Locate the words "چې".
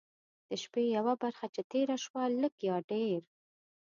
1.53-1.61